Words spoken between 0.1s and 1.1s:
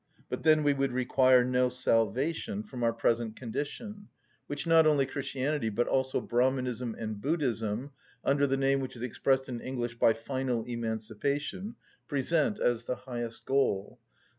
But then we would